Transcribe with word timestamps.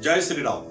जय 0.00 0.20
श्री 0.20 0.42
राम। 0.42 0.62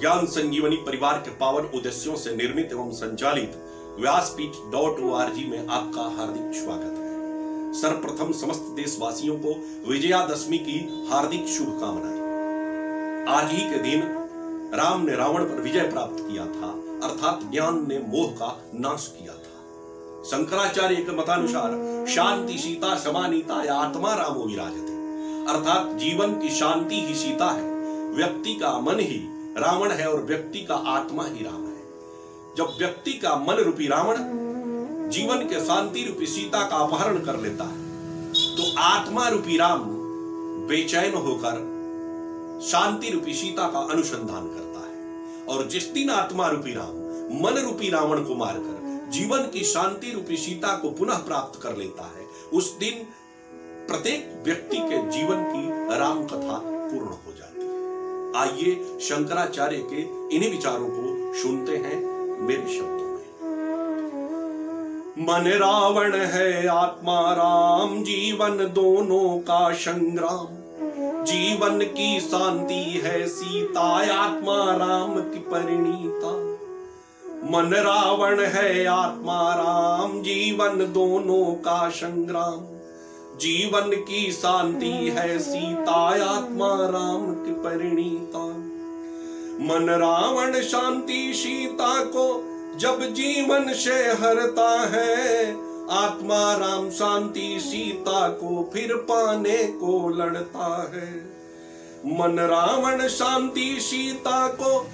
ज्ञान 0.00 0.26
संजीवनी 0.26 0.76
परिवार 0.76 1.18
के 1.18 1.30
पावन 1.30 1.62
उद्देश्यों 1.62 2.16
से 2.16 2.36
निर्मित 2.36 2.68
एवं 2.72 2.90
संचालित 2.90 3.52
व्यासपीठ 4.00 4.50
डॉट 4.72 5.00
ओ 5.00 5.18
में 5.50 5.66
आपका 5.68 6.02
हार्दिक 6.02 6.62
स्वागत 6.64 6.98
है। 6.98 7.72
सर्वप्रथम 7.72 8.32
समस्त 8.32 8.60
देशवासियों 8.60 9.36
को 9.36 9.48
विजयादशमी 9.92 10.58
की 10.58 11.06
हार्दिक 11.10 11.46
शुभकामनाएँ। 11.46 12.20
आज 13.28 13.52
ही 13.52 13.70
के 13.70 13.78
दिन 13.78 14.02
राम 14.74 15.04
ने 15.04 15.16
रावण 15.16 15.44
पर 15.44 15.60
विजय 15.60 15.90
प्राप्त 15.90 16.16
किया 16.20 16.46
था, 16.46 16.68
अर्थात 17.08 17.52
ज्ञान 17.52 17.86
ने 17.88 17.98
मोह 17.98 18.30
का 18.30 18.62
नाश 18.74 19.14
किया 19.18 19.32
था। 19.32 19.62
शंकराचार्य 20.24 20.96
के 20.96 21.16
मतानुसार 21.16 22.06
शांति, 22.06 22.58
सीता, 22.58 22.96
समानीता 22.96 23.64
या 23.64 23.74
आत्मा 23.74 24.14
रामो 24.14 24.44
विराजते। 24.44 24.92
अर्थात 25.52 25.96
जीवन 25.96 26.32
की 26.40 26.48
शांति 26.48 27.00
ही 27.00 27.14
सीता 27.14 27.50
है। 27.50 27.71
व्यक्ति 28.12 28.54
का 28.54 28.78
मन 28.80 29.00
ही 29.00 29.20
रावण 29.56 29.90
है 29.90 30.08
और 30.08 30.22
व्यक्ति 30.22 30.60
का 30.60 30.74
आत्मा 30.90 31.24
ही 31.24 31.44
राम 31.44 31.62
है। 31.62 31.80
जब 32.56 32.74
व्यक्ति 32.78 33.12
का 33.12 33.34
मन 33.38 33.62
रूपी 33.64 33.86
रावण 33.88 34.16
जीवन 35.10 35.44
के 35.48 35.60
शांति 35.66 36.04
रूपी 36.04 36.26
सीता 36.26 36.62
का 36.68 36.76
अपहरण 36.76 37.18
कर 37.18 37.36
लेता 37.36 37.64
है 37.64 37.80
तो 38.56 38.72
आत्मा 38.80 39.28
रूपी 39.28 39.56
राम 39.56 39.84
बेचैन 40.68 41.14
होकर 41.14 41.56
शांति 42.62 43.10
रूपी 43.10 43.34
सीता 43.34 43.68
का 43.68 43.78
अनुसंधान 43.92 44.48
करता 44.48 44.80
है। 44.80 45.44
और 45.46 45.66
जिस 45.68 45.86
दिन 45.88 46.10
आत्मा 46.10 46.46
रूपी 46.48 46.72
राम, 46.72 47.00
मन 47.42 47.58
रूपी 47.58 47.88
रावण 47.90 48.24
को 48.24 48.34
मारकर 48.34 49.10
जीवन 49.10 49.42
की 49.48 49.64
शांति 49.64 50.10
रूपी 50.10 50.36
सीता 50.36 50.76
को 50.76 50.90
पुनः 50.90 51.18
प्राप्त 51.24 51.60
कर 51.62 51.76
लेता 51.76 52.04
है, 52.06 52.26
उस 52.52 52.76
दिन 52.78 53.04
प्रत्येक 53.88 54.42
व्यक्ति 54.44 54.78
के 54.78 54.98
जीवन 55.10 55.42
की 55.44 55.98
राम 55.98 56.24
कथा 56.24 56.58
पूर्ण 56.64 57.06
हो 57.06 57.32
जाती 57.38 57.60
है। 57.60 57.61
आइए 58.36 58.98
शंकराचार्य 59.00 59.76
के 59.76 60.00
इन्हीं 60.36 60.50
विचारों 60.50 60.88
को 60.90 61.32
सुनते 61.34 61.76
हैं 61.76 62.04
मेरे 62.40 62.78
शब्दों 62.78 63.06
में। 63.06 63.22
मन 65.18 65.50
रावण 65.50 66.16
है, 66.16 66.66
आत्मा 66.66 67.32
राम, 67.32 68.02
जीवन 68.02 68.50
दोनों 68.50 69.38
का 69.38 69.72
संग्राम। 69.72 70.46
जीवन 71.24 71.78
की 71.78 72.20
शांति 72.20 73.02
है, 73.04 73.28
सीता, 73.28 74.14
आत्मा 74.14 74.76
राम 74.76 75.14
की 75.14 75.38
परिणीता। 75.38 76.52
मन 77.50 77.74
रावण 77.74 78.40
है, 78.40 78.86
आत्मा 78.86 79.54
राम, 79.54 80.22
जीवन 80.22 80.78
दोनों 80.78 81.54
का 81.54 81.88
संग्राम। 81.88 82.81
जीवन 83.40 83.90
की 83.90 84.32
शांति 84.32 85.14
है 85.18 85.38
सीता, 85.38 85.92
आत्मा 86.36 86.74
राम 86.74 87.34
की 87.34 87.52
परिणीता। 87.52 88.46
मन 89.64 89.90
रावण 89.90 90.60
शांति 90.60 91.32
सीता 91.34 92.04
को 92.04 92.48
जब 92.78 93.02
जीवन 93.02 93.72
से 93.72 93.94
हरता 93.94 94.80
है, 94.80 95.52
आत्मा 95.90 96.52
राम 96.52 96.90
शांति 96.90 97.60
सीता 97.60 98.28
को 98.28 98.70
फिर 98.74 98.96
पाने 98.96 99.64
को 99.64 100.08
लड़ता 100.08 100.90
है। 100.94 101.32
मन 102.06 102.38
रावण 102.40 103.08
शांति 103.08 103.76
सीता 103.80 104.48
को 104.48 104.86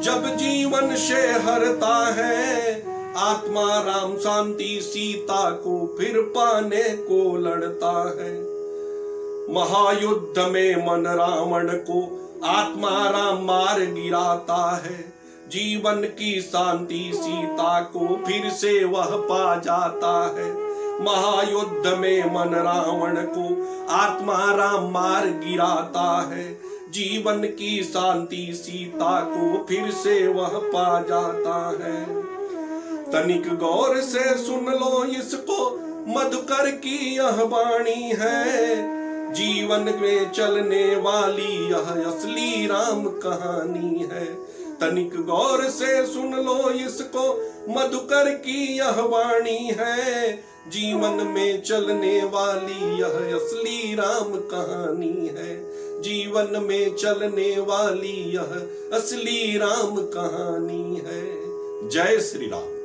जब 0.00 0.36
जीवन 0.36 0.96
से 0.96 1.32
हरता 1.32 2.12
है 2.12 2.74
आत्मा 3.20 3.78
राम 3.80 4.16
शांति 4.16 4.80
सीता 4.82 5.50
को 5.50 5.96
फिर 5.98 6.20
पाने 6.20 6.82
को 6.82 7.36
लड़ता 7.36 7.92
है। 8.20 8.40
महायुद्ध 9.54 10.38
में 10.38 10.86
मन 10.86 11.06
रावण 11.06 11.68
को 11.68 11.98
आत्मा 12.44 13.08
राम 13.10 13.44
मार 13.44 13.80
गिराता 13.80 14.82
है। 14.84 15.12
जीवन 15.48 15.96
की 15.96 16.40
शांति 16.40 17.12
सीता 17.14 17.80
को 17.80 18.24
फिर 18.26 18.50
से 18.50 18.84
वह 18.84 19.08
पा 19.10 19.56
जाता 19.56 20.34
है। 20.38 20.52
महायुद्ध 21.04 21.98
में 21.98 22.34
मन 22.34 22.54
रावण 22.54 23.16
को 23.16 23.46
आत्मा 23.90 24.54
राम 24.54 24.90
मार 24.90 25.26
गिराता 25.26 26.28
है। 26.32 26.60
जीवन 26.90 27.38
की 27.38 27.82
शांति 27.82 28.52
सीता 28.54 29.20
को 29.20 29.66
फिर 29.68 29.90
से 29.90 30.26
वह 30.26 30.50
पा 30.54 31.02
जाता 31.02 31.78
है। 31.84 32.30
तनिक 33.12 33.54
गौर 33.58 34.00
से 34.00 34.44
सुन 34.44 34.64
लो 34.64 35.04
इसको 35.04 35.80
मधुकर 36.08 36.70
की 36.70 37.16
यह 37.16 37.42
वाणी 37.42 38.12
है। 38.18 39.00
जीवन 39.32 39.80
में 39.80 40.32
चलने 40.32 40.96
वाली 40.96 41.70
यह 41.70 42.10
असली 42.10 42.66
राम 42.66 43.04
कहानी 43.04 44.08
है। 44.12 44.24
तनिक 44.80 45.16
गौर 45.16 45.64
से 45.64 46.06
सुन 46.06 46.34
लो 46.34 46.70
इसको 46.70 47.52
मधुकर 47.68 48.30
की 48.30 48.78
यह 48.78 49.00
वाणी 49.00 49.76
है। 49.80 50.36
जीवन 50.68 51.26
में 51.26 51.62
चलने 51.62 52.24
वाली 52.24 53.00
यह 53.00 53.36
असली 53.36 53.94
राम 53.94 54.34
कहानी 54.34 55.30
है। 55.38 55.70
जीवन 56.02 56.62
में 56.62 56.96
चलने 56.96 57.60
वाली 57.60 58.34
यह 58.34 58.70
असली 58.98 59.58
राम 59.58 59.96
कहानी 59.96 61.02
है। 61.06 61.40
जय 61.88 62.20
श्री 62.20 62.46
राम। 62.46 62.79